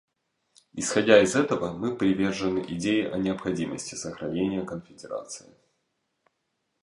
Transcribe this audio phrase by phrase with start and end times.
[0.73, 5.55] Исходя из этого, мы привержены идее о необходимости сохранения Конференции.